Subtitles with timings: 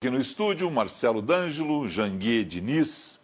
[0.00, 3.18] Aqui no estúdio, Marcelo D'Angelo, Janguier Diniz,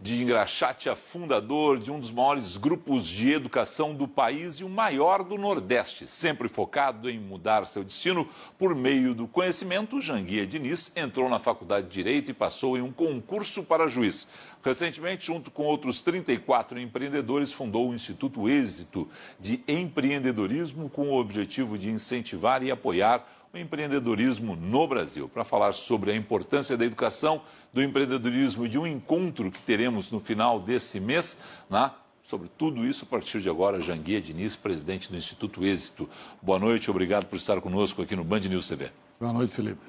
[0.00, 5.22] de Engraxate, fundador de um dos maiores grupos de educação do país e o maior
[5.22, 8.26] do Nordeste, sempre focado em mudar seu destino
[8.58, 10.00] por meio do conhecimento.
[10.00, 14.26] Janguier Diniz entrou na Faculdade de Direito e passou em um concurso para juiz.
[14.62, 19.06] Recentemente, junto com outros 34 empreendedores, fundou o Instituto Êxito
[19.38, 25.28] de Empreendedorismo com o objetivo de incentivar e apoiar o empreendedorismo no Brasil.
[25.28, 27.40] Para falar sobre a importância da educação,
[27.72, 31.38] do empreendedorismo e de um encontro que teremos no final desse mês,
[31.70, 31.90] né?
[32.22, 36.08] sobre tudo isso, a partir de agora, Janguia Diniz, presidente do Instituto Êxito.
[36.42, 38.90] Boa noite, obrigado por estar conosco aqui no Band News TV.
[39.20, 39.80] Boa noite, Felipe.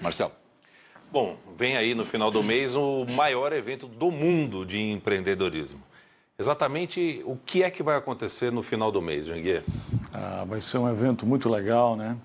[0.00, 0.32] Marcelo.
[1.12, 5.80] Bom, vem aí no final do mês o maior evento do mundo de empreendedorismo.
[6.38, 9.62] Exatamente o que é que vai acontecer no final do mês, Janguia?
[10.12, 12.16] Ah, vai ser um evento muito legal, né?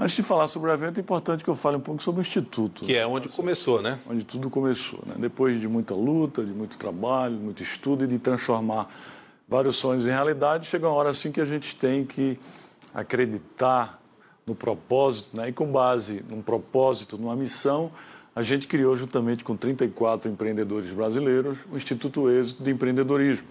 [0.00, 2.22] Antes de falar sobre o evento, é importante que eu fale um pouco sobre o
[2.22, 2.86] Instituto.
[2.86, 3.98] Que é onde começou, né?
[4.08, 4.98] Onde tudo começou.
[5.04, 5.14] Né?
[5.18, 8.88] Depois de muita luta, de muito trabalho, muito estudo e de transformar
[9.46, 12.40] vários sonhos em realidade, chega uma hora assim que a gente tem que
[12.94, 14.00] acreditar
[14.46, 15.50] no propósito, né?
[15.50, 17.92] e com base num propósito, numa missão,
[18.34, 23.46] a gente criou, juntamente com 34 empreendedores brasileiros, o Instituto Êxito de Empreendedorismo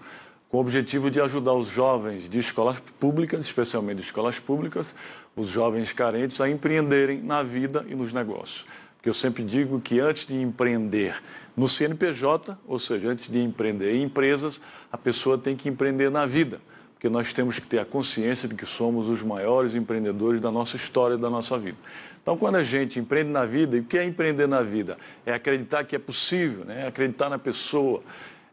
[0.50, 4.94] com o objetivo de ajudar os jovens de escolas públicas, especialmente de escolas públicas,
[5.36, 8.66] os jovens carentes, a empreenderem na vida e nos negócios.
[8.96, 11.14] Porque eu sempre digo que antes de empreender
[11.56, 16.26] no CNPJ, ou seja, antes de empreender em empresas, a pessoa tem que empreender na
[16.26, 16.60] vida.
[16.94, 20.76] Porque nós temos que ter a consciência de que somos os maiores empreendedores da nossa
[20.76, 21.78] história e da nossa vida.
[22.20, 24.98] Então, quando a gente empreende na vida, e o que é empreender na vida?
[25.24, 26.82] É acreditar que é possível, né?
[26.82, 28.02] é acreditar na pessoa.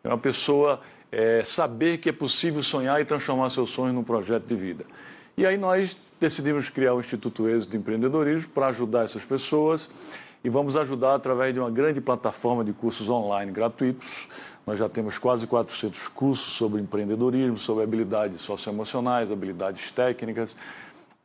[0.02, 0.80] É uma pessoa
[1.12, 4.86] é, saber que é possível sonhar e transformar seus sonhos num projeto de vida.
[5.38, 9.90] E aí nós decidimos criar o Instituto Êxito de Empreendedorismo para ajudar essas pessoas
[10.44, 14.28] e vamos ajudar através de uma grande plataforma de cursos online gratuitos.
[14.66, 20.56] Nós já temos quase 400 cursos sobre empreendedorismo, sobre habilidades socioemocionais, habilidades técnicas,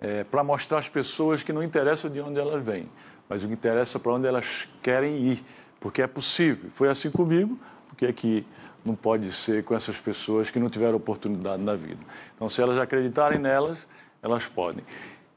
[0.00, 2.88] é, para mostrar às pessoas que não interessa de onde elas vêm,
[3.28, 5.44] mas o que interessa é para onde elas querem ir,
[5.80, 6.70] porque é possível.
[6.70, 8.44] Foi assim comigo, porque é que
[8.84, 12.00] não pode ser com essas pessoas que não tiveram oportunidade na vida.
[12.34, 13.86] Então, se elas acreditarem nelas,
[14.22, 14.84] elas podem.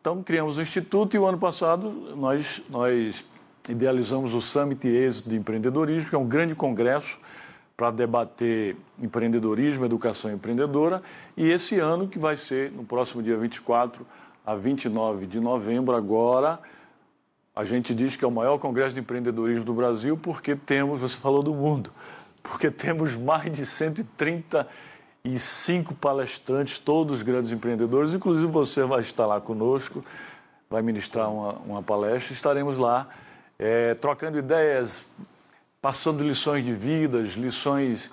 [0.02, 3.26] Então, criamos o Instituto e o ano passado nós, nós
[3.68, 7.18] idealizamos o Summit Êxito de Empreendedorismo, que é um grande congresso
[7.76, 11.02] para debater empreendedorismo, educação empreendedora.
[11.36, 14.06] E esse ano, que vai ser no próximo dia 24
[14.46, 16.60] a 29 de novembro, agora,
[17.56, 21.18] a gente diz que é o maior congresso de empreendedorismo do Brasil, porque temos, você
[21.18, 21.92] falou do mundo,
[22.50, 30.04] porque temos mais de 135 palestrantes, todos grandes empreendedores, inclusive você vai estar lá conosco,
[30.70, 33.08] vai ministrar uma, uma palestra, estaremos lá
[33.58, 35.06] é, trocando ideias,
[35.82, 38.12] passando lições de vidas, lições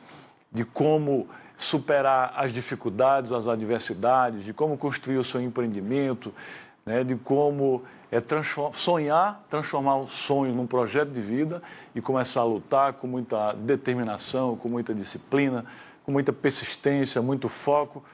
[0.50, 6.34] de como superar as dificuldades, as adversidades, de como construir o seu empreendimento,
[6.84, 11.62] né, de como é transform, sonhar, transformar um sonho num projeto de vida
[11.95, 15.65] e começar a lutar com muita determinação, com muita disciplina,
[16.05, 18.05] com muita persistência, muito foco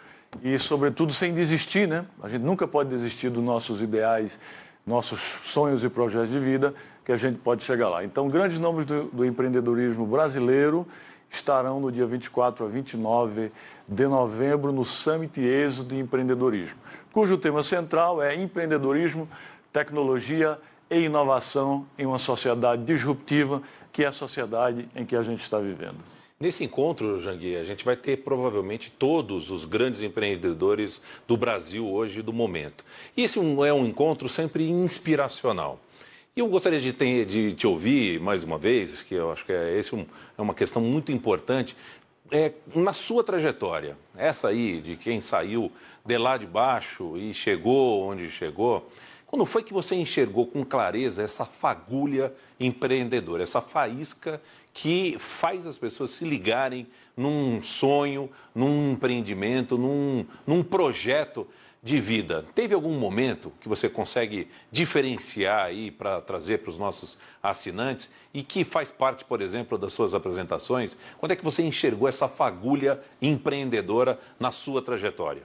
[0.40, 2.04] e, sobretudo, sem desistir, né?
[2.22, 4.38] A gente nunca pode desistir dos nossos ideais,
[4.86, 6.72] nossos sonhos e projetos de vida,
[7.04, 8.04] que a gente pode chegar lá.
[8.04, 10.86] Então, grandes nomes do, do empreendedorismo brasileiro
[11.28, 13.50] estarão no dia 24 a 29
[13.86, 16.78] de novembro no Summit ESO de Empreendedorismo,
[17.12, 19.28] cujo tema central é empreendedorismo,
[19.72, 20.58] tecnologia
[20.90, 23.62] e inovação em uma sociedade disruptiva,
[23.92, 25.98] que é a sociedade em que a gente está vivendo.
[26.40, 32.22] Nesse encontro, Jangui, a gente vai ter provavelmente todos os grandes empreendedores do Brasil hoje,
[32.22, 32.84] do momento.
[33.16, 35.80] E esse é um encontro sempre inspiracional.
[36.36, 39.76] E eu gostaria de, de te ouvir mais uma vez, que eu acho que é,
[39.76, 40.06] esse um,
[40.38, 41.76] é uma questão muito importante,
[42.30, 45.72] é, na sua trajetória, essa aí de quem saiu
[46.04, 48.88] de lá de baixo e chegou onde chegou,
[49.28, 54.40] quando foi que você enxergou com clareza essa fagulha empreendedora, essa faísca
[54.72, 61.46] que faz as pessoas se ligarem num sonho, num empreendimento, num, num projeto
[61.82, 62.46] de vida.
[62.54, 68.42] Teve algum momento que você consegue diferenciar aí para trazer para os nossos assinantes e
[68.42, 70.96] que faz parte, por exemplo, das suas apresentações?
[71.18, 75.42] Quando é que você enxergou essa fagulha empreendedora na sua trajetória?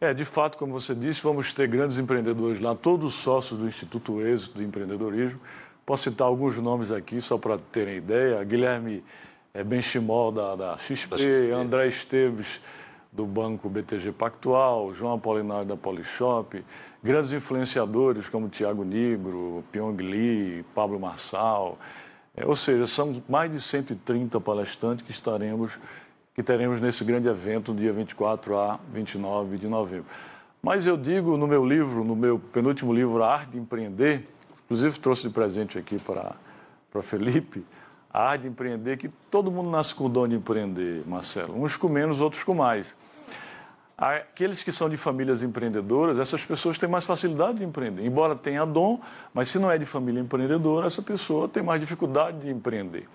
[0.00, 4.22] É, de fato, como você disse, vamos ter grandes empreendedores lá, todos sócios do Instituto
[4.22, 5.38] Êxito do Empreendedorismo.
[5.84, 8.42] Posso citar alguns nomes aqui, só para terem ideia.
[8.42, 9.04] Guilherme
[9.52, 12.62] é, Benchimol, da, da, XP, da XP, André Esteves,
[13.12, 16.64] do Banco BTG Pactual, João Apolinário da Polishop,
[17.02, 21.78] grandes influenciadores como Tiago Negro, Pyong Lee, Pablo Marçal.
[22.34, 25.78] É, ou seja, são mais de 130 palestrantes que estaremos
[26.40, 30.06] que teremos nesse grande evento dia 24 a 29 de novembro.
[30.62, 34.26] Mas eu digo no meu livro, no meu penúltimo livro, A Arte de Empreender,
[34.64, 36.34] inclusive trouxe de presente aqui para,
[36.90, 37.62] para Felipe,
[38.10, 41.62] A Arte de Empreender, que todo mundo nasce com o dom de empreender, Marcelo.
[41.62, 42.94] Uns com menos, outros com mais.
[43.98, 48.02] Aqueles que são de famílias empreendedoras, essas pessoas têm mais facilidade de empreender.
[48.02, 48.98] Embora tenha dom,
[49.34, 53.06] mas se não é de família empreendedora, essa pessoa tem mais dificuldade de empreender.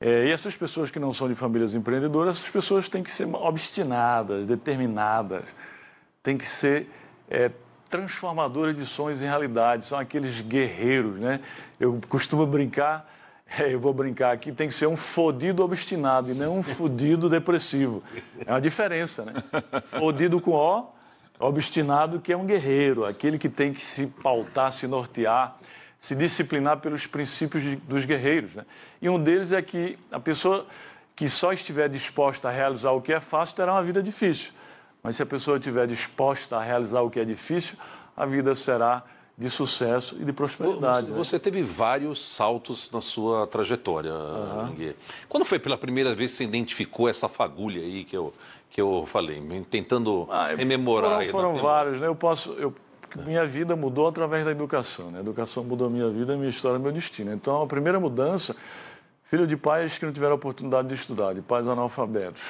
[0.00, 3.26] É, e essas pessoas que não são de famílias empreendedoras, essas pessoas têm que ser
[3.34, 5.44] obstinadas, determinadas,
[6.22, 6.90] têm que ser
[7.30, 7.50] é,
[7.88, 11.40] transformadoras de sonhos em realidade, são aqueles guerreiros, né?
[11.80, 13.10] Eu costumo brincar,
[13.58, 17.30] é, eu vou brincar aqui, tem que ser um fodido obstinado e não um fodido
[17.30, 18.02] depressivo.
[18.44, 19.32] É uma diferença, né?
[19.98, 20.88] Fodido com O,
[21.38, 25.56] obstinado que é um guerreiro, aquele que tem que se pautar, se nortear,
[26.06, 28.54] se disciplinar pelos princípios de, dos guerreiros.
[28.54, 28.64] Né?
[29.02, 30.64] E um deles é que a pessoa
[31.16, 34.52] que só estiver disposta a realizar o que é fácil terá uma vida difícil.
[35.02, 37.76] Mas se a pessoa estiver disposta a realizar o que é difícil,
[38.16, 39.02] a vida será
[39.36, 41.10] de sucesso e de prosperidade.
[41.10, 41.40] Você, né?
[41.40, 44.94] teve vários saltos na sua trajetória, uhum.
[45.28, 48.32] Quando foi pela primeira vez que você identificou essa fagulha aí que eu,
[48.70, 51.26] que eu falei, tentando ah, rememorar?
[51.26, 52.06] Foram, foram vários, né?
[52.06, 52.72] Eu posso, eu
[53.24, 55.10] minha vida mudou através da educação.
[55.10, 55.18] Né?
[55.18, 57.32] A educação mudou minha vida, minha história, meu destino.
[57.32, 58.54] Então, a primeira mudança,
[59.24, 62.42] filho de pais que não tiveram oportunidade de estudar, de pais analfabetos.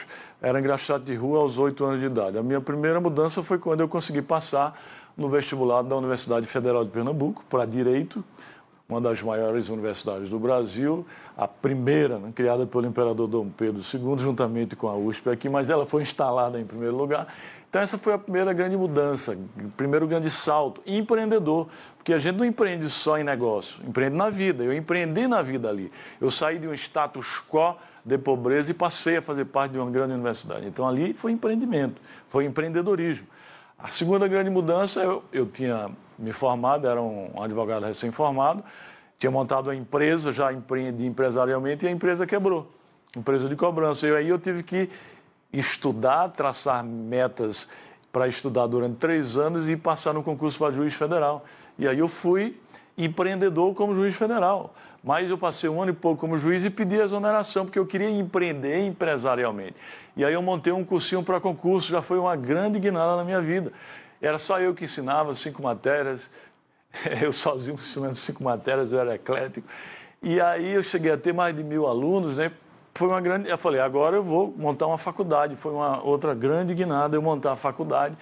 [0.42, 2.36] Era engraxado de rua aos oito anos de idade.
[2.36, 4.78] A minha primeira mudança foi quando eu consegui passar
[5.16, 8.22] no vestibular da Universidade Federal de Pernambuco para Direito,
[8.88, 11.04] uma das maiores universidades do Brasil,
[11.36, 15.68] a primeira, né, criada pelo imperador Dom Pedro II, juntamente com a USP aqui, mas
[15.68, 17.26] ela foi instalada em primeiro lugar.
[17.76, 19.36] Então, essa foi a primeira grande mudança,
[19.76, 20.80] primeiro grande salto.
[20.86, 21.68] empreendedor,
[21.98, 24.64] porque a gente não empreende só em negócio, empreende na vida.
[24.64, 25.92] Eu empreendi na vida ali.
[26.18, 29.90] Eu saí de um status quo de pobreza e passei a fazer parte de uma
[29.90, 30.66] grande universidade.
[30.66, 32.00] Então, ali foi empreendimento,
[32.30, 33.26] foi empreendedorismo.
[33.78, 38.64] A segunda grande mudança, eu, eu tinha me formado, era um advogado recém-formado,
[39.18, 42.72] tinha montado uma empresa, já empreendi empresarialmente e a empresa quebrou.
[43.14, 44.06] Empresa de cobrança.
[44.06, 44.88] E aí eu tive que
[45.52, 47.68] estudar, traçar metas
[48.12, 51.44] para estudar durante três anos e passar no concurso para juiz federal.
[51.78, 52.58] E aí eu fui
[52.96, 54.74] empreendedor como juiz federal.
[55.04, 58.10] Mas eu passei um ano e pouco como juiz e pedi exoneração, porque eu queria
[58.10, 59.76] empreender empresarialmente.
[60.16, 63.40] E aí eu montei um cursinho para concurso, já foi uma grande guinada na minha
[63.40, 63.72] vida.
[64.20, 66.28] Era só eu que ensinava cinco matérias,
[67.22, 69.68] eu sozinho ensinando cinco matérias, eu era eclético.
[70.20, 72.50] E aí eu cheguei a ter mais de mil alunos, né?
[72.96, 73.48] Foi uma grande.
[73.48, 75.54] Eu falei, agora eu vou montar uma faculdade.
[75.54, 78.16] Foi uma outra grande guinada eu montar a faculdade,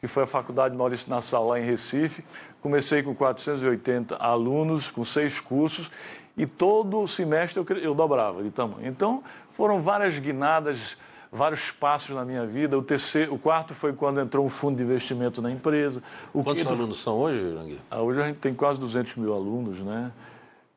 [0.00, 2.24] que foi a Faculdade Maurício Nassau, lá em Recife.
[2.62, 5.90] Comecei com 480 alunos, com seis cursos,
[6.36, 8.86] e todo semestre eu, eu dobrava de tamanho.
[8.86, 9.22] Então,
[9.52, 10.96] foram várias guinadas
[11.32, 12.76] vários passos na minha vida.
[12.76, 16.02] O, terceiro, o quarto foi quando entrou um fundo de investimento na empresa.
[16.32, 16.74] O Quantos quinto...
[16.74, 17.78] alunos são hoje, Rangui?
[17.90, 20.10] Ah, hoje a gente tem quase 200 mil alunos, né?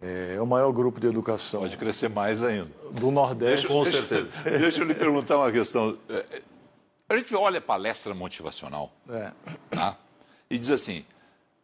[0.04, 1.62] É, é o maior grupo de educação.
[1.62, 2.70] Pode crescer mais ainda.
[2.92, 4.30] Do Nordeste, deixa, com deixa, certeza.
[4.60, 5.98] Deixa eu lhe perguntar uma questão.
[6.10, 6.42] É,
[7.08, 9.32] a gente olha a palestra motivacional é.
[9.72, 9.98] tá?
[10.50, 11.06] e diz assim: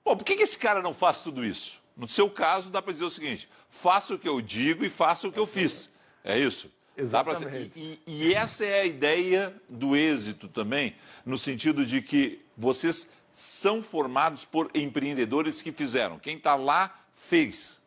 [0.03, 1.81] Pô, por que, que esse cara não faz tudo isso?
[1.97, 5.27] No seu caso, dá para dizer o seguinte: faça o que eu digo e faça
[5.27, 5.89] o que eu fiz.
[6.23, 6.71] É isso?
[6.95, 7.71] Exatamente.
[7.75, 13.81] E, e, essa é a ideia do êxito também, no sentido de que vocês são
[13.81, 16.19] formados por empreendedores que fizeram.
[16.19, 17.81] Quem está lá fez.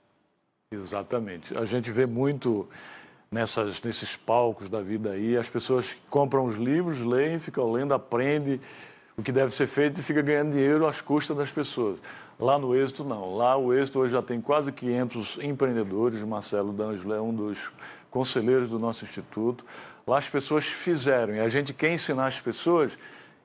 [0.72, 1.56] Exatamente.
[1.56, 2.68] A gente vê muito
[3.30, 8.60] nessas, nesses palcos da vida aí, as pessoas compram os livros, leem, ficam lendo, aprendem
[9.16, 11.98] o que deve ser feito e fica ganhando dinheiro às custas das pessoas.
[12.38, 13.36] Lá no Êxito, não.
[13.36, 16.22] Lá o Êxito hoje já tem quase 500 empreendedores.
[16.22, 17.70] Marcelo D'Angelo é um dos
[18.10, 19.64] conselheiros do nosso instituto.
[20.06, 22.98] Lá as pessoas fizeram e a gente quer ensinar as pessoas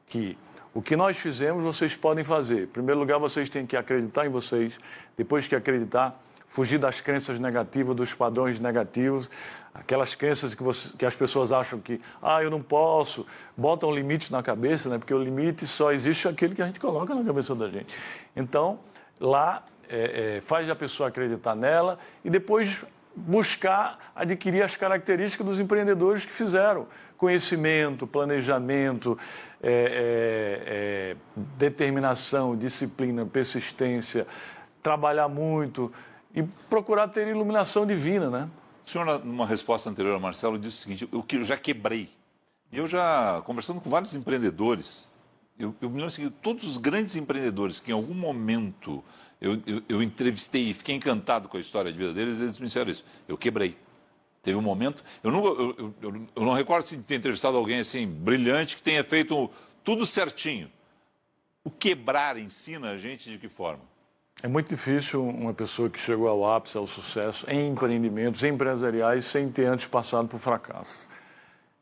[0.07, 0.37] que
[0.73, 2.63] o que nós fizemos vocês podem fazer.
[2.63, 4.77] Em primeiro lugar, vocês têm que acreditar em vocês.
[5.17, 9.29] Depois que acreditar, fugir das crenças negativas, dos padrões negativos,
[9.73, 13.25] aquelas crenças que, você, que as pessoas acham que, ah, eu não posso,
[13.55, 14.97] botam limites na cabeça, né?
[14.97, 17.93] porque o limite só existe aquele que a gente coloca na cabeça da gente.
[18.35, 18.79] Então,
[19.19, 22.83] lá é, é, faz a pessoa acreditar nela e depois
[23.15, 26.87] buscar adquirir as características dos empreendedores que fizeram.
[27.17, 29.17] Conhecimento, planejamento,
[29.61, 31.15] é, é, é,
[31.57, 34.27] determinação, disciplina, persistência,
[34.83, 35.91] trabalhar muito
[36.37, 38.49] e procurar ter iluminação divina, né?
[38.85, 42.07] O senhor, numa resposta anterior ao Marcelo, disse o seguinte: eu já quebrei.
[42.71, 45.09] Eu já, conversando com vários empreendedores,
[45.57, 49.03] eu, eu me lembro assim, todos os grandes empreendedores que em algum momento
[49.41, 52.67] eu, eu, eu, entrevistei e fiquei encantado com a história de vida deles, eles me
[52.67, 53.03] disseram isso.
[53.27, 53.75] Eu quebrei.
[54.43, 55.03] Teve um momento.
[55.23, 55.93] Eu não, eu,
[56.35, 59.49] eu não recordo se ter entrevistado alguém assim brilhante que tenha feito
[59.83, 60.71] tudo certinho.
[61.63, 63.81] O quebrar ensina a gente de que forma?
[64.43, 69.49] É muito difícil uma pessoa que chegou ao ápice, ao sucesso, em empreendimentos empresariais, sem
[69.49, 70.95] ter antes passado por fracasso.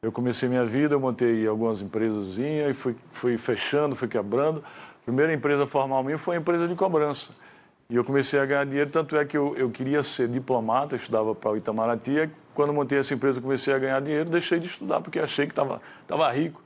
[0.01, 4.63] Eu comecei minha vida, eu montei algumas empresas e fui, fui fechando, fui quebrando.
[5.01, 7.33] A primeira empresa formal minha foi a empresa de cobrança.
[7.89, 11.35] E eu comecei a ganhar dinheiro, tanto é que eu, eu queria ser diplomata, estudava
[11.35, 12.29] para o Itamaraty.
[12.53, 16.31] Quando montei essa empresa, comecei a ganhar dinheiro, deixei de estudar porque achei que estava
[16.31, 16.63] rico.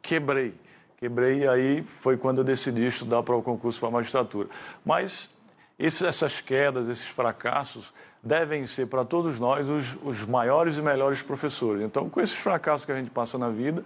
[0.00, 0.54] Quebrei.
[0.98, 4.48] Quebrei e aí foi quando eu decidi estudar para o concurso para a magistratura.
[4.84, 5.30] Mas
[5.78, 11.84] essas quedas, esses fracassos, devem ser para todos nós os, os maiores e melhores professores.
[11.84, 13.84] Então, com esses fracassos que a gente passa na vida,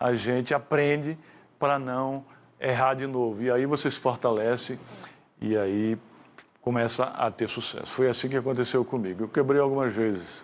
[0.00, 1.16] a gente aprende
[1.60, 2.24] para não
[2.60, 3.40] errar de novo.
[3.40, 4.80] E aí você se fortalece
[5.40, 5.96] e aí
[6.60, 7.86] começa a ter sucesso.
[7.86, 9.24] Foi assim que aconteceu comigo.
[9.24, 10.42] Eu quebrei algumas vezes.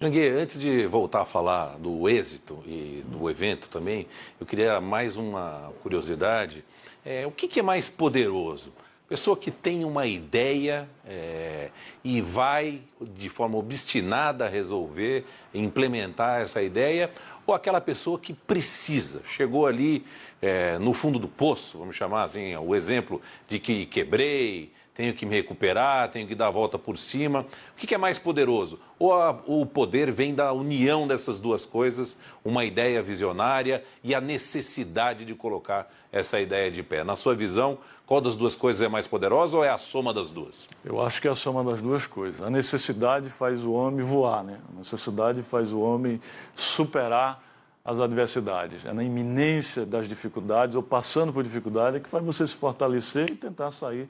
[0.00, 4.06] Janguê, antes de voltar a falar do êxito e do evento também,
[4.38, 6.64] eu queria mais uma curiosidade.
[7.04, 8.72] É, o que, que, é mais poderoso?
[9.08, 11.72] Pessoa que tem uma ideia é,
[12.04, 17.10] e vai de forma obstinada resolver, implementar essa ideia,
[17.44, 20.06] ou aquela pessoa que precisa, chegou ali
[20.40, 25.24] é, no fundo do poço, vamos chamar assim, o exemplo de que quebrei, tenho que
[25.24, 27.46] me recuperar, tenho que dar a volta por cima.
[27.72, 28.80] O que, é mais poderoso?
[28.98, 34.20] Ou a, o poder vem da união dessas duas coisas, uma ideia visionária e a
[34.20, 37.04] necessidade de colocar essa ideia de pé?
[37.04, 40.30] Na sua visão, qual das duas coisas é mais poderosa ou é a soma das
[40.30, 40.68] duas?
[40.84, 42.44] Eu acho que é a soma das duas coisas.
[42.44, 44.58] A necessidade faz o homem voar, né?
[44.74, 46.20] A necessidade faz o homem
[46.56, 47.40] superar
[47.84, 48.84] as adversidades.
[48.84, 53.36] É na iminência das dificuldades ou passando por dificuldade que faz você se fortalecer e
[53.36, 54.08] tentar sair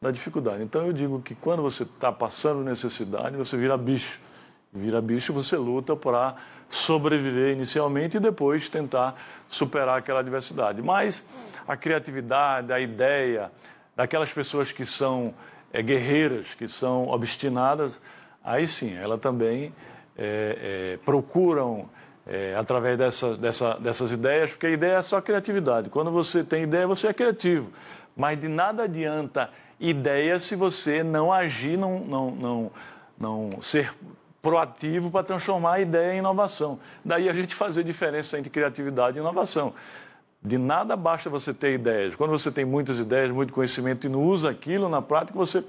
[0.00, 0.62] da dificuldade.
[0.62, 4.20] Então eu digo que quando você está passando necessidade, você vira bicho.
[4.72, 6.36] Vira bicho, você luta para
[6.68, 9.16] sobreviver inicialmente e depois tentar
[9.48, 10.82] superar aquela adversidade.
[10.82, 11.22] Mas
[11.66, 13.50] a criatividade, a ideia
[13.96, 15.34] daquelas pessoas que são
[15.72, 18.00] é, guerreiras, que são obstinadas,
[18.44, 19.72] aí sim, elas também
[20.16, 21.88] é, é, procuram
[22.26, 25.88] é, através dessa, dessa, dessas ideias, porque a ideia é só criatividade.
[25.88, 27.72] Quando você tem ideia, você é criativo.
[28.14, 32.70] Mas de nada adianta ideia se você não agir, não, não, não,
[33.18, 33.94] não ser
[34.40, 36.78] proativo para transformar a ideia em inovação.
[37.04, 39.74] Daí a gente fazer diferença entre criatividade e inovação.
[40.40, 42.14] De nada basta você ter ideias.
[42.14, 45.64] Quando você tem muitas ideias, muito conhecimento e não usa aquilo na prática, você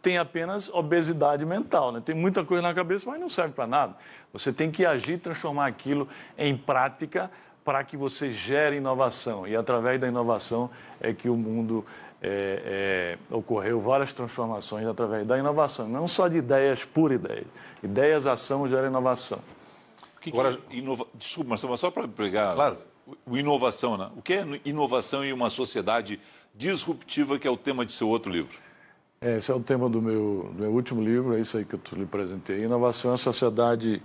[0.00, 1.92] tem apenas obesidade mental.
[1.92, 2.02] Né?
[2.04, 3.94] Tem muita coisa na cabeça, mas não serve para nada.
[4.32, 7.30] Você tem que agir, transformar aquilo em prática
[7.64, 9.46] para que você gere inovação.
[9.46, 11.84] E através da inovação é que o mundo
[12.26, 17.44] é, é, ocorreu várias transformações através da inovação, não só de ideias por ideias.
[17.82, 19.38] Ideias, ação gera inovação.
[20.16, 21.06] O que, que Agora, é inova...
[21.14, 22.78] Desculpa, Marcelo, só para pegar claro.
[23.26, 24.10] o inovação, né?
[24.16, 26.18] O que é inovação em uma sociedade
[26.54, 28.58] disruptiva, que é o tema de seu outro livro?
[29.20, 31.80] Esse é o tema do meu, do meu último livro, é isso aí que eu
[31.92, 32.64] lhe apresentei.
[32.64, 34.02] Inovação é a sociedade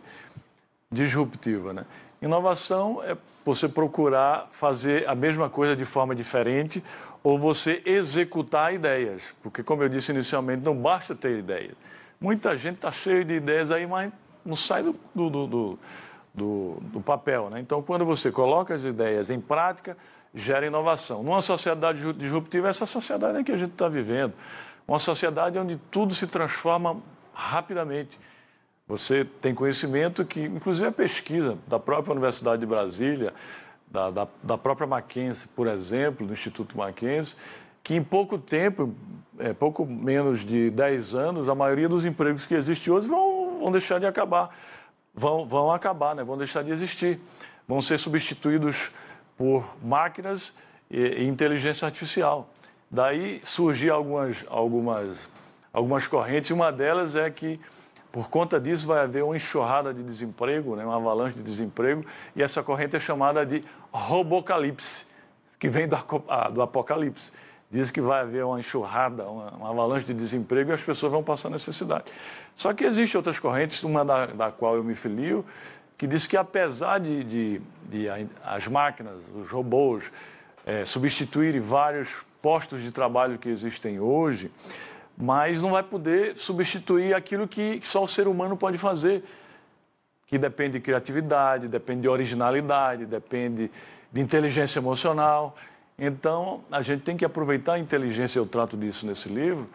[0.92, 1.86] disruptiva, né?
[2.22, 6.84] Inovação é você procurar fazer a mesma coisa de forma diferente
[7.24, 9.24] ou você executar ideias.
[9.42, 11.74] Porque, como eu disse inicialmente, não basta ter ideias.
[12.20, 14.12] Muita gente está cheia de ideias aí, mas
[14.46, 15.80] não sai do, do, do,
[16.34, 17.50] do, do papel.
[17.50, 17.60] Né?
[17.60, 19.98] Então, quando você coloca as ideias em prática,
[20.34, 21.24] gera inovação.
[21.24, 24.34] Numa sociedade disruptiva, essa sociedade é que a gente está vivendo.
[24.88, 26.98] Uma sociedade onde tudo se transforma
[27.34, 28.20] rapidamente.
[28.90, 33.36] Você tem conhecimento que, inclusive a pesquisa da própria Universidade de Brasília,
[33.88, 37.36] da, da, da própria Mackenzie, por exemplo, do Instituto Mackenzie,
[37.84, 38.96] que em pouco tempo,
[39.38, 43.72] é, pouco menos de 10 anos, a maioria dos empregos que existem hoje vão, vão
[43.72, 44.58] deixar de acabar.
[45.14, 46.24] Vão, vão acabar, né?
[46.24, 47.20] vão deixar de existir.
[47.68, 48.90] Vão ser substituídos
[49.38, 50.52] por máquinas
[50.90, 52.50] e, e inteligência artificial.
[52.90, 55.30] Daí surgir algumas, algumas,
[55.72, 57.60] algumas correntes, e uma delas é que
[58.12, 62.04] por conta disso, vai haver uma enxurrada de desemprego, né, uma avalanche de desemprego,
[62.36, 65.06] e essa corrente é chamada de robocalipse,
[65.60, 65.98] que vem do,
[66.28, 67.32] ah, do apocalipse.
[67.72, 71.24] Diz que vai haver uma enxurrada, uma, uma, avalanche de desemprego e as pessoas vão
[71.24, 72.06] passar necessidade.
[72.56, 75.46] Só que existem outras correntes, uma da, da qual eu me filio,
[75.96, 78.08] que diz que apesar de, de, de
[78.44, 80.12] as máquinas, os robôs,
[80.66, 84.52] é, substituírem vários postos de trabalho que existem hoje,
[85.22, 89.22] mas não vai poder substituir aquilo que só o ser humano pode fazer,
[90.26, 93.70] que depende de criatividade, depende de originalidade, depende
[94.10, 95.58] de inteligência emocional.
[95.98, 99.68] Então, a gente tem que aproveitar a inteligência, eu trato disso nesse livro,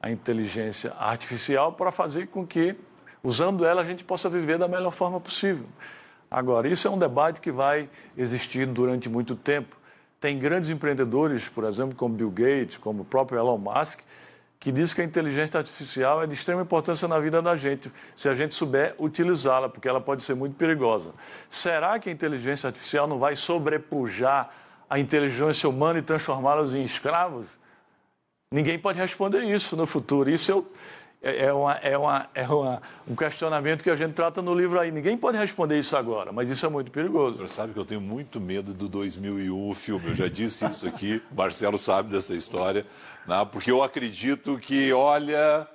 [0.00, 2.76] a inteligência artificial, para fazer com que,
[3.24, 5.66] usando ela, a gente possa viver da melhor forma possível.
[6.30, 9.76] Agora, isso é um debate que vai existir durante muito tempo.
[10.20, 14.00] Tem grandes empreendedores, por exemplo, como Bill Gates, como o próprio Elon Musk,
[14.62, 18.28] que diz que a inteligência artificial é de extrema importância na vida da gente, se
[18.28, 21.10] a gente souber utilizá-la, porque ela pode ser muito perigosa.
[21.50, 24.50] Será que a inteligência artificial não vai sobrepujar
[24.88, 27.48] a inteligência humana e transformá-los em escravos?
[28.52, 30.30] Ninguém pode responder isso no futuro.
[30.30, 30.72] Isso eu,
[31.22, 34.78] é, é, uma, é, uma, é uma, um questionamento que a gente trata no livro
[34.80, 34.90] aí.
[34.90, 37.38] Ninguém pode responder isso agora, mas isso é muito perigoso.
[37.38, 40.08] Você sabe que eu tenho muito medo do 2001, o filme.
[40.08, 42.84] Eu já disse isso aqui, o Marcelo sabe dessa história,
[43.26, 43.46] né?
[43.52, 45.68] porque eu acredito que, olha,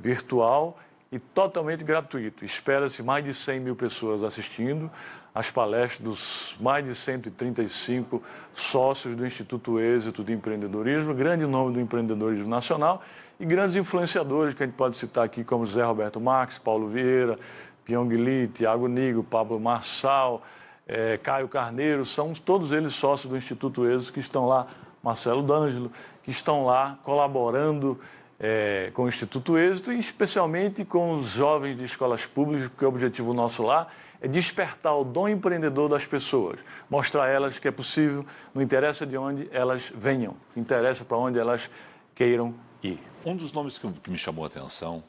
[0.00, 0.78] virtual
[1.12, 2.42] e totalmente gratuito.
[2.44, 4.90] Espera-se mais de 100 mil pessoas assistindo
[5.34, 8.22] as palestras dos mais de 135
[8.54, 13.02] sócios do Instituto Êxito de Empreendedorismo, grande nome do empreendedorismo nacional
[13.40, 17.36] e grandes influenciadores que a gente pode citar aqui, como José Roberto Marques, Paulo Vieira,
[17.84, 20.40] Pyong Lee, Tiago Nigo, Pablo Marçal,
[20.86, 24.68] é, Caio Carneiro, são todos eles sócios do Instituto Êxito que estão lá,
[25.02, 25.90] Marcelo D'Angelo,
[26.22, 27.98] que estão lá colaborando
[28.38, 32.88] é, com o Instituto Êxito e especialmente com os jovens de escolas públicas, porque o
[32.88, 33.88] objetivo nosso lá
[34.24, 39.04] é despertar o dom empreendedor das pessoas, mostrar a elas que é possível, não interessa
[39.04, 41.68] de onde elas venham, interessa para onde elas
[42.14, 42.98] queiram ir.
[43.22, 45.04] Um dos nomes que, me chamou a atenção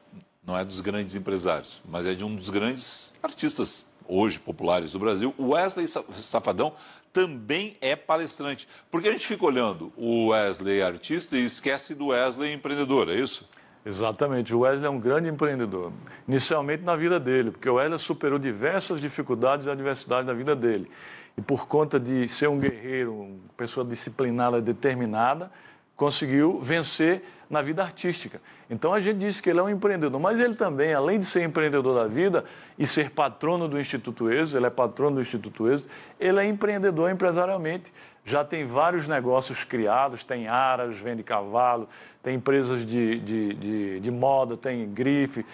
[0.46, 5.00] não é dos grandes empresários, mas é de um dos grandes artistas hoje populares do
[5.00, 6.74] Brasil, o Wesley Safadão
[7.14, 8.68] também é palestrante.
[8.92, 13.50] Porque a gente fica olhando o Wesley artista e esquece do Wesley empreendedor, é isso?
[13.86, 14.54] Exatamente.
[14.54, 15.94] O Wesley é um grande empreendedor.
[16.28, 20.90] Inicialmente na vida dele, porque o Wesley superou diversas dificuldades e adversidades da vida dele.
[21.38, 25.52] E por conta de ser um guerreiro, uma pessoa disciplinada, determinada,
[25.96, 28.42] conseguiu vencer na vida artística.
[28.70, 31.44] Então a gente diz que ele é um empreendedor, mas ele também, além de ser
[31.44, 32.44] empreendedor da vida
[32.78, 37.10] e ser patrono do Instituto Êxito, ele é patrono do Instituto Êxito, ele é empreendedor
[37.12, 37.92] empresarialmente
[38.26, 41.88] já tem vários negócios criados, tem aras, vende cavalo,
[42.24, 45.46] tem empresas de, de, de, de moda, tem grife.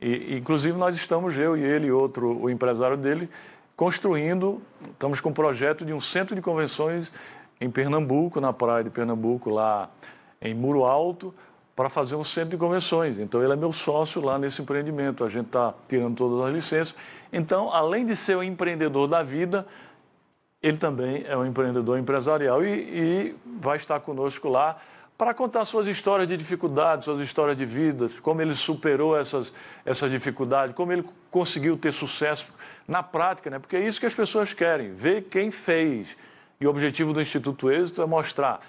[0.00, 3.28] E, inclusive nós estamos, eu e ele e outro, o empresário dele,
[3.74, 7.12] construindo, estamos com um projeto de um centro de convenções
[7.62, 9.88] em Pernambuco, na praia de Pernambuco, lá
[10.40, 11.32] em Muro Alto,
[11.76, 13.18] para fazer um centro de convenções.
[13.18, 15.24] Então ele é meu sócio lá nesse empreendimento.
[15.24, 16.96] A gente está tirando todas as licenças.
[17.32, 19.64] Então, além de ser o empreendedor da vida,
[20.60, 24.76] ele também é um empreendedor empresarial e, e vai estar conosco lá
[25.16, 30.10] para contar suas histórias de dificuldades, suas histórias de vida, como ele superou essas, essas
[30.10, 32.46] dificuldades, como ele conseguiu ter sucesso
[32.88, 33.60] na prática, né?
[33.60, 36.16] porque é isso que as pessoas querem, ver quem fez.
[36.62, 38.64] E o objetivo do Instituto Êxito é mostrar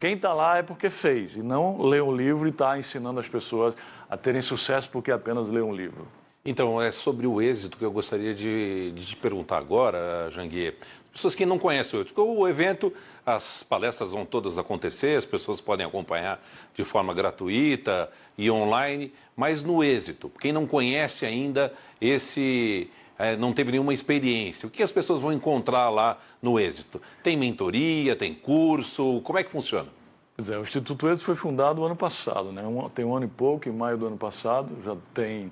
[0.00, 3.28] quem está lá é porque fez, e não ler um livro e está ensinando as
[3.28, 3.72] pessoas
[4.10, 6.08] a terem sucesso porque apenas lê um livro.
[6.44, 10.74] Então, é sobre o êxito que eu gostaria de, de te perguntar agora, Janguier.
[11.12, 12.92] Pessoas que não conhecem o evento,
[13.24, 19.62] as palestras vão todas acontecer, as pessoas podem acompanhar de forma gratuita e online, mas
[19.62, 22.90] no êxito, quem não conhece ainda esse.
[23.18, 24.66] É, não teve nenhuma experiência.
[24.66, 27.00] O que as pessoas vão encontrar lá no êxito?
[27.22, 29.20] Tem mentoria, tem curso?
[29.22, 29.88] Como é que funciona?
[30.36, 32.62] Pois é, o Instituto Êxito foi fundado no ano passado, né?
[32.62, 35.50] Um, tem um ano e pouco, em maio do ano passado, já tem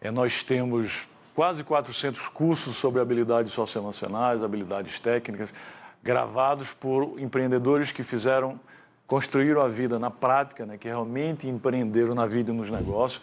[0.00, 5.52] é, nós temos quase 400 cursos sobre habilidades socioemocionais, habilidades técnicas,
[6.02, 8.60] gravados por empreendedores que fizeram,
[9.06, 13.20] construíram a vida na prática, né, que realmente empreenderam na vida e nos negócios.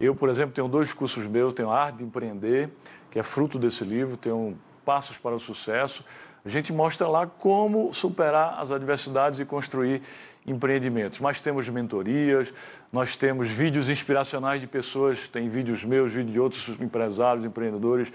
[0.00, 2.70] Eu, por exemplo, tenho dois cursos meus, tenho a Arte de Empreender,
[3.14, 6.04] que é fruto desse livro, tenho Passos para o Sucesso.
[6.44, 10.02] A gente mostra lá como superar as adversidades e construir
[10.44, 11.20] empreendimentos.
[11.20, 12.52] Mas temos mentorias,
[12.92, 18.12] nós temos vídeos inspiracionais de pessoas, tem vídeos meus, vídeos de outros empresários, empreendedores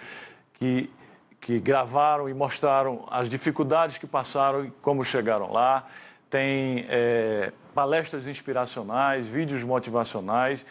[0.56, 0.92] que,
[1.40, 5.88] que gravaram e mostraram as dificuldades que passaram e como chegaram lá.
[6.30, 10.66] Tem é, palestras inspiracionais, vídeos motivacionais.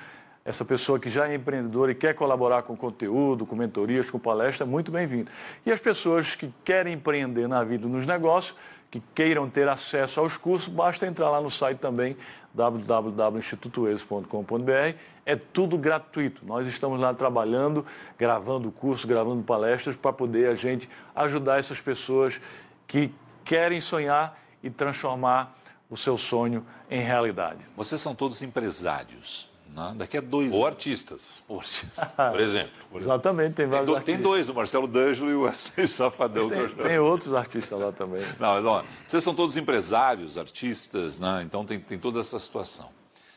[0.45, 4.67] essa pessoa que já é empreendedora e quer colaborar com conteúdo, com mentorias, com palestra,
[4.67, 5.31] muito bem-vindo.
[5.65, 8.55] E as pessoas que querem empreender na vida nos negócios,
[8.91, 12.15] que queiram ter acesso aos cursos, basta entrar lá no site também
[12.53, 14.99] www.institutoeso.com.br.
[15.25, 16.45] É tudo gratuito.
[16.45, 17.87] Nós estamos lá trabalhando,
[18.19, 22.39] gravando cursos, gravando palestras para poder a gente ajudar essas pessoas
[22.87, 23.11] que
[23.45, 25.57] querem sonhar e transformar
[25.89, 27.65] o seu sonho em realidade.
[27.77, 29.54] Vocês são todos empresários.
[29.75, 29.95] Né?
[29.97, 31.43] Daqui a dois Ou artistas.
[31.49, 32.09] Ou artistas.
[32.15, 32.71] Por exemplo.
[32.95, 34.15] Exatamente, tem vários tem, do, artistas.
[34.15, 36.49] tem dois, o Marcelo D'Angelo e o Wesley Safadão.
[36.49, 38.23] Tem, tem, outros artistas lá também.
[38.39, 41.43] Não, mas, ó, vocês são todos empresários, artistas, né?
[41.45, 42.89] então tem, tem toda essa situação.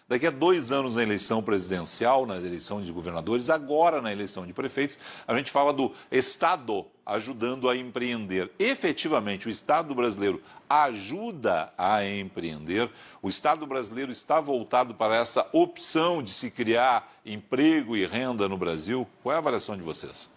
[0.10, 4.54] Daqui a dois anos na eleição presidencial, na eleição de governadores, agora na eleição de
[4.54, 8.50] prefeitos, a gente fala do Estado ajudando a empreender.
[8.58, 12.90] Efetivamente, o Estado brasileiro ajuda a empreender.
[13.22, 18.58] O Estado brasileiro está voltado para essa opção de se criar emprego e renda no
[18.58, 19.06] Brasil.
[19.22, 20.30] Qual é a avaliação de vocês?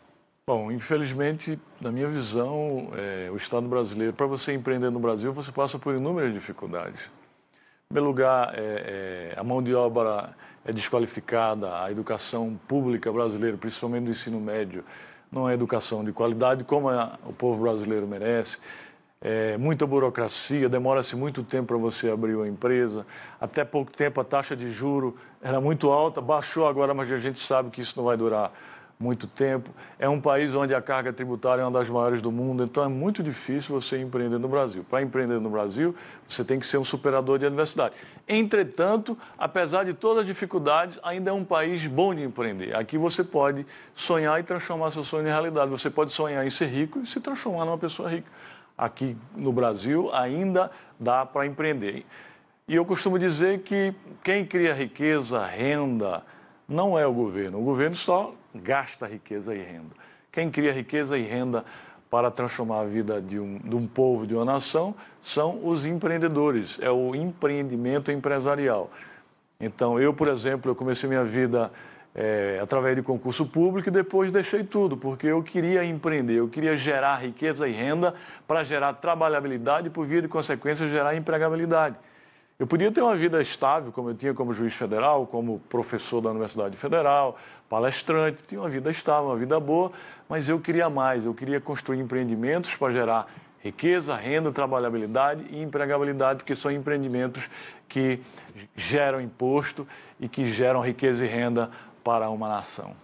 [0.48, 5.52] Bom, infelizmente, na minha visão, é, o Estado brasileiro, para você empreender no Brasil, você
[5.52, 7.08] passa por inúmeras dificuldades.
[7.92, 10.32] Primeiro lugar, é, é, a mão de obra
[10.64, 14.84] é desqualificada, a educação pública brasileira, principalmente do ensino médio,
[15.32, 18.58] não é educação de qualidade como a, o povo brasileiro merece.
[19.20, 23.04] É, muita burocracia, demora-se muito tempo para você abrir uma empresa.
[23.40, 27.40] Até pouco tempo a taxa de juro era muito alta, baixou agora, mas a gente
[27.40, 28.52] sabe que isso não vai durar
[29.00, 29.70] muito tempo.
[29.98, 32.88] É um país onde a carga tributária é uma das maiores do mundo, então é
[32.88, 34.84] muito difícil você empreender no Brasil.
[34.88, 35.96] Para empreender no Brasil,
[36.28, 37.94] você tem que ser um superador de adversidade.
[38.28, 42.76] Entretanto, apesar de todas as dificuldades, ainda é um país bom de empreender.
[42.76, 45.70] Aqui você pode sonhar e transformar seu sonho em realidade.
[45.70, 48.30] Você pode sonhar em ser rico e se transformar numa pessoa rica.
[48.76, 52.04] Aqui no Brasil ainda dá para empreender.
[52.68, 56.22] E eu costumo dizer que quem cria riqueza, renda,
[56.70, 57.58] não é o governo.
[57.58, 59.90] O governo só gasta riqueza e renda.
[60.30, 61.64] Quem cria riqueza e renda
[62.08, 66.78] para transformar a vida de um, de um povo, de uma nação, são os empreendedores,
[66.80, 68.90] é o empreendimento empresarial.
[69.60, 71.70] Então, eu, por exemplo, eu comecei minha vida
[72.14, 76.76] é, através de concurso público e depois deixei tudo, porque eu queria empreender, eu queria
[76.76, 78.14] gerar riqueza e renda
[78.46, 81.96] para gerar trabalhabilidade e, por via de consequência, gerar empregabilidade.
[82.60, 86.28] Eu podia ter uma vida estável, como eu tinha como juiz federal, como professor da
[86.28, 87.38] Universidade Federal,
[87.70, 89.90] palestrante, tinha uma vida estável, uma vida boa,
[90.28, 96.40] mas eu queria mais, eu queria construir empreendimentos para gerar riqueza, renda, trabalhabilidade e empregabilidade,
[96.40, 97.48] porque são empreendimentos
[97.88, 98.20] que
[98.76, 99.88] geram imposto
[100.20, 101.70] e que geram riqueza e renda
[102.04, 102.94] para uma nação.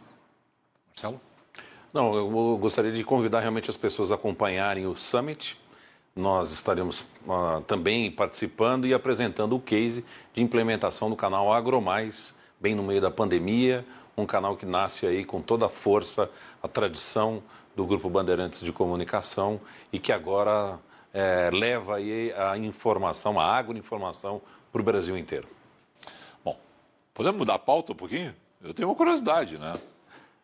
[0.88, 1.18] Marcelo?
[1.94, 5.58] Não, eu gostaria de convidar realmente as pessoas a acompanharem o Summit,
[6.16, 10.02] nós estaremos uh, também participando e apresentando o case
[10.32, 13.84] de implementação do canal AgroMais, bem no meio da pandemia,
[14.16, 16.30] um canal que nasce aí com toda a força,
[16.62, 17.42] a tradição
[17.76, 19.60] do Grupo Bandeirantes de Comunicação
[19.92, 20.78] e que agora
[21.12, 24.40] é, leva aí a informação, a agroinformação
[24.72, 25.46] para o Brasil inteiro.
[26.42, 26.58] Bom,
[27.12, 28.34] podemos mudar a pauta um pouquinho?
[28.62, 29.74] Eu tenho uma curiosidade, né?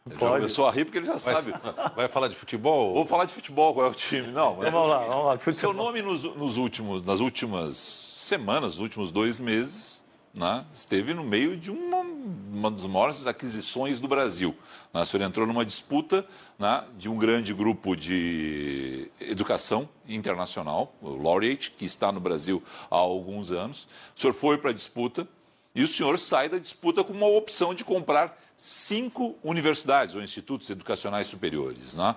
[0.04, 1.52] Ele já começou a rir porque ele já sabe.
[1.94, 2.92] Vai falar de futebol?
[2.92, 4.28] Vou falar de futebol, qual é o time?
[4.28, 5.38] Não, mas vamos lá, vamos lá.
[5.38, 5.60] Futebol.
[5.60, 11.22] Seu nome nos, nos, últimos, nas últimas semanas, nos últimos dois meses, né, esteve no
[11.22, 14.56] meio de uma, uma das maiores aquisições do Brasil.
[14.92, 15.02] Né?
[15.02, 16.26] O senhor entrou numa disputa
[16.58, 22.60] né, de um grande grupo de educação internacional, o Laureate, que está no Brasil
[22.90, 23.86] há alguns anos.
[24.16, 25.28] O senhor foi para a disputa
[25.74, 30.70] e o senhor sai da disputa com uma opção de comprar cinco universidades ou institutos
[30.70, 31.96] educacionais superiores.
[31.96, 32.14] Né?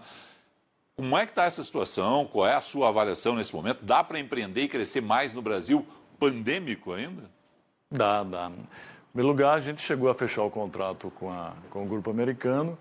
[0.96, 2.24] Como é que está essa situação?
[2.32, 3.84] Qual é a sua avaliação nesse momento?
[3.84, 5.84] Dá para empreender e crescer mais no Brasil
[6.20, 7.24] pandêmico ainda?
[7.90, 8.50] Dá, dá.
[8.50, 12.12] Em primeiro lugar, a gente chegou a fechar o contrato com, a, com o grupo
[12.12, 12.78] americano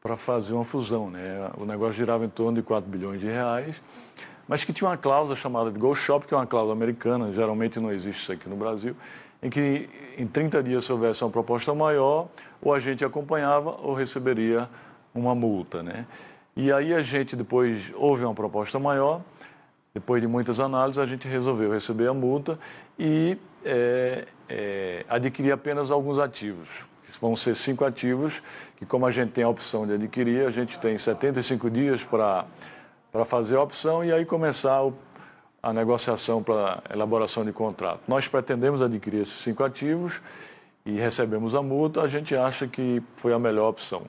[0.00, 1.10] para fazer uma fusão.
[1.10, 1.50] Né?
[1.58, 3.82] O negócio girava em torno de 4 bilhões de reais,
[4.46, 7.80] mas que tinha uma cláusula chamada de Go Shop, que é uma cláusula americana, geralmente
[7.80, 8.94] não existe isso aqui no Brasil,
[9.42, 12.28] em que em 30 dias, se houvesse uma proposta maior,
[12.60, 14.68] o agente acompanhava ou receberia
[15.14, 15.82] uma multa.
[15.82, 16.06] Né?
[16.54, 19.22] E aí a gente, depois, houve uma proposta maior,
[19.94, 22.58] depois de muitas análises, a gente resolveu receber a multa
[22.98, 26.68] e é, é, adquirir apenas alguns ativos,
[27.20, 28.40] vão ser cinco ativos,
[28.76, 32.44] que como a gente tem a opção de adquirir, a gente tem 75 dias para
[33.24, 34.94] fazer a opção e aí começar o,
[35.62, 38.00] a negociação para elaboração de contrato.
[38.08, 40.20] Nós pretendemos adquirir esses cinco ativos
[40.84, 44.02] e recebemos a multa, a gente acha que foi a melhor opção.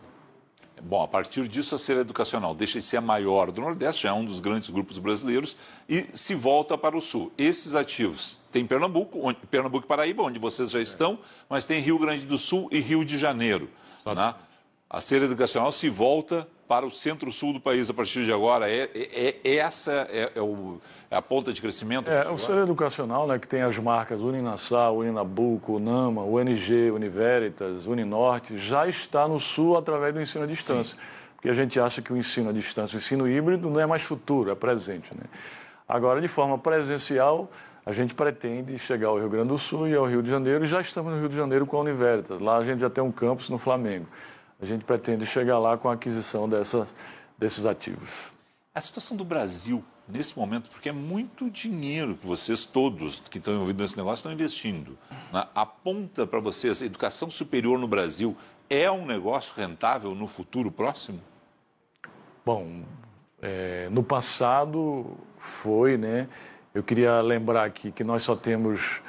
[0.83, 4.09] Bom, a partir disso, a Cera Educacional deixa de ser a maior do Nordeste, já
[4.09, 5.55] é um dos grandes grupos brasileiros,
[5.87, 7.31] e se volta para o Sul.
[7.37, 11.99] Esses ativos tem Pernambuco, onde, Pernambuco e Paraíba, onde vocês já estão, mas tem Rio
[11.99, 13.69] Grande do Sul e Rio de Janeiro.
[14.05, 14.33] Né?
[14.89, 18.71] A Cera Educacional se volta para o centro-sul do país a partir de agora.
[18.71, 20.79] É, é, é essa é, é, o,
[21.11, 22.09] é, a ponta de crescimento?
[22.09, 28.57] É, o Ser Educacional, né, que tem as marcas Uninassal, Uninabuco, Unama, UNG, Univeritas, Uninorte,
[28.57, 30.97] já está no sul através do ensino à distância.
[30.97, 31.03] Sim.
[31.35, 34.03] Porque a gente acha que o ensino à distância, o ensino híbrido, não é mais
[34.03, 35.13] futuro, é presente.
[35.13, 35.25] Né?
[35.89, 37.51] Agora, de forma presencial,
[37.85, 40.67] a gente pretende chegar ao Rio Grande do Sul e ao Rio de Janeiro, e
[40.69, 42.39] já estamos no Rio de Janeiro com a Univeritas.
[42.39, 44.07] Lá a gente já tem um campus no Flamengo
[44.61, 46.87] a gente pretende chegar lá com a aquisição dessa,
[47.37, 48.31] desses ativos.
[48.73, 53.55] A situação do Brasil nesse momento, porque é muito dinheiro que vocês todos que estão
[53.55, 54.97] envolvidos nesse negócio estão investindo.
[55.33, 55.45] Né?
[55.55, 58.37] Aponta para vocês, educação superior no Brasil
[58.69, 61.19] é um negócio rentável no futuro próximo?
[62.45, 62.83] Bom,
[63.41, 66.27] é, no passado foi, né?
[66.73, 69.01] Eu queria lembrar aqui que nós só temos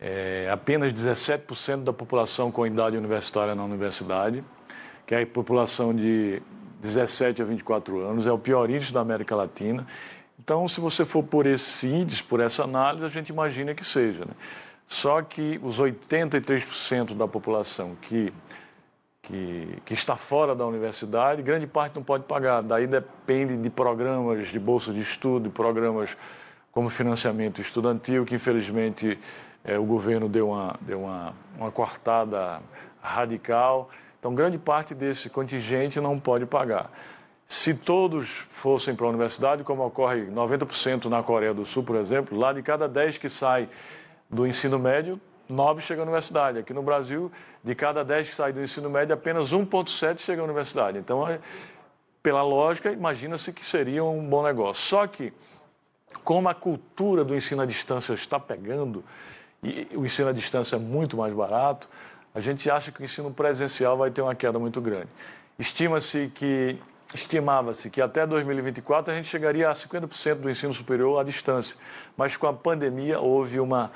[0.00, 4.44] é, apenas 17% da população com idade universitária na universidade
[5.06, 6.42] que é a população de
[6.80, 9.86] 17 a 24 anos, é o pior índice da América Latina.
[10.38, 14.24] Então, se você for por esse índice, por essa análise, a gente imagina que seja.
[14.24, 14.32] Né?
[14.86, 18.32] Só que os 83% da população que,
[19.22, 22.62] que, que, está fora da universidade, grande parte não pode pagar.
[22.62, 26.16] Daí depende de programas de bolsa de estudo, programas
[26.70, 29.18] como financiamento estudantil, que infelizmente
[29.64, 32.60] é, o governo deu uma, deu uma, uma cortada
[33.00, 33.90] radical.
[34.26, 36.90] Então, grande parte desse contingente não pode pagar.
[37.46, 42.36] Se todos fossem para a universidade, como ocorre 90% na Coreia do Sul, por exemplo,
[42.36, 43.68] lá de cada 10 que sai
[44.28, 46.58] do ensino médio, 9 chegam à universidade.
[46.58, 47.30] Aqui no Brasil,
[47.62, 50.98] de cada 10 que sai do ensino médio, apenas 1,7 chegam à universidade.
[50.98, 51.38] Então, é,
[52.20, 54.82] pela lógica, imagina-se que seria um bom negócio.
[54.82, 55.32] Só que,
[56.24, 59.04] como a cultura do ensino à distância está pegando,
[59.62, 61.88] e o ensino à distância é muito mais barato,
[62.36, 65.08] a gente acha que o ensino presencial vai ter uma queda muito grande.
[65.58, 66.78] Estima-se que
[67.14, 71.78] estimava-se que até 2024 a gente chegaria a 50% do ensino superior à distância,
[72.14, 73.90] mas com a pandemia houve uma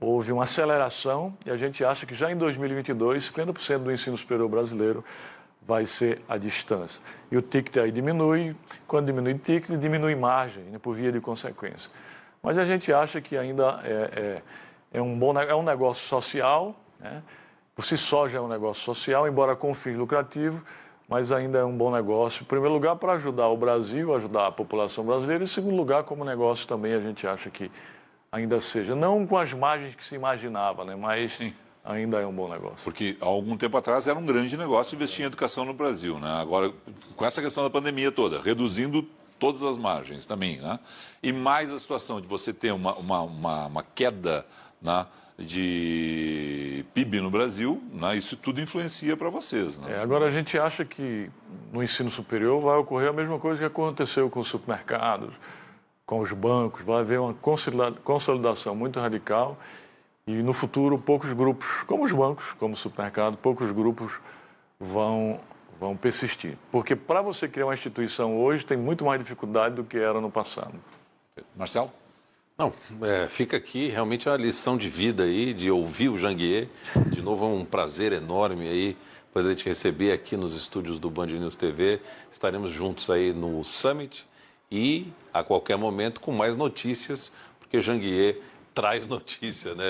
[0.00, 4.48] houve uma aceleração e a gente acha que já em 2022 50% do ensino superior
[4.48, 5.04] brasileiro
[5.60, 7.02] vai ser à distância.
[7.30, 11.20] E o ticket aí diminui, quando diminui o ticket, diminui margem, né, por via de
[11.20, 11.90] consequência.
[12.42, 14.42] Mas a gente acha que ainda é, é,
[14.98, 17.22] é um bom é um negócio social, né?
[17.76, 20.62] Por si só já é um negócio social, embora com fins lucrativos,
[21.06, 22.42] mas ainda é um bom negócio.
[22.42, 26.02] Em primeiro lugar, para ajudar o Brasil, ajudar a população brasileira, e em segundo lugar,
[26.04, 27.70] como negócio também a gente acha que
[28.32, 28.94] ainda seja.
[28.94, 30.96] Não com as margens que se imaginava, né?
[30.96, 31.52] mas Sim.
[31.84, 32.78] ainda é um bom negócio.
[32.82, 36.18] Porque há algum tempo atrás era um grande negócio investir em educação no Brasil.
[36.18, 36.40] Né?
[36.40, 36.72] Agora,
[37.14, 39.02] com essa questão da pandemia toda, reduzindo
[39.38, 40.56] todas as margens também.
[40.58, 40.80] Né?
[41.22, 44.46] E mais a situação de você ter uma, uma, uma, uma queda.
[44.80, 45.06] Né?
[45.38, 48.16] de PIB no Brasil, né?
[48.16, 49.78] isso tudo influencia para vocês.
[49.78, 49.92] Né?
[49.92, 51.30] É, agora, a gente acha que
[51.72, 55.34] no ensino superior vai ocorrer a mesma coisa que aconteceu com os supermercados,
[56.06, 57.34] com os bancos, vai haver uma
[58.02, 59.58] consolidação muito radical
[60.26, 64.12] e no futuro poucos grupos, como os bancos, como o supermercado, poucos grupos
[64.80, 65.38] vão,
[65.78, 66.56] vão persistir.
[66.72, 70.30] Porque para você criar uma instituição hoje tem muito mais dificuldade do que era no
[70.30, 70.74] passado.
[71.54, 71.90] Marcelo?
[72.58, 76.70] Não, é, fica aqui realmente a lição de vida aí, de ouvir o Janguier.
[77.10, 78.96] De novo, é um prazer enorme aí
[79.30, 82.00] poder te receber aqui nos estúdios do Band News TV.
[82.30, 84.26] Estaremos juntos aí no Summit
[84.72, 88.40] e a qualquer momento com mais notícias, porque Janguier
[88.76, 89.84] traz notícia, né?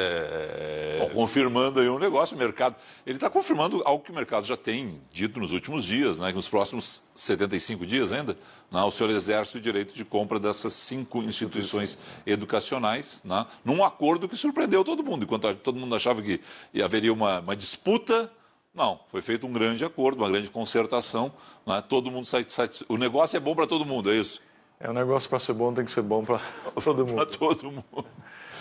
[1.01, 2.77] Bom, confirmando aí um negócio, o mercado.
[3.05, 6.29] Ele está confirmando algo que o mercado já tem dito nos últimos dias, né?
[6.29, 8.39] Que nos próximos 75 dias ainda,
[8.71, 14.29] né, o senhor exerce o direito de compra dessas cinco instituições educacionais, né, num acordo
[14.29, 15.25] que surpreendeu todo mundo.
[15.25, 16.41] Enquanto todo mundo achava que
[16.81, 18.31] haveria uma, uma disputa.
[18.73, 21.33] Não, foi feito um grande acordo, uma grande concertação.
[21.67, 24.41] Né, todo mundo sai, sai, O negócio é bom para todo mundo, é isso?
[24.79, 26.41] É, o negócio para ser bom tem que ser bom para
[26.85, 27.17] todo mundo.
[27.17, 28.07] para todo mundo.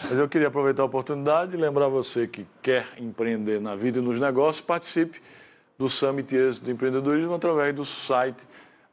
[0.03, 4.01] Mas eu queria aproveitar a oportunidade e lembrar você que quer empreender na vida e
[4.01, 5.19] nos negócios, participe
[5.77, 8.45] do Summit Êxito do Empreendedorismo através do site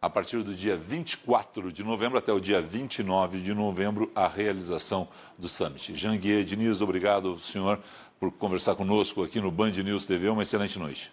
[0.00, 5.08] a partir do dia 24 de novembro até o dia 29 de novembro, a realização
[5.36, 5.92] do Summit.
[5.94, 7.80] Janguier Diniz, obrigado, senhor,
[8.18, 10.28] por conversar conosco aqui no Band News TV.
[10.28, 11.12] Uma excelente noite.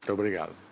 [0.00, 0.63] Muito obrigado.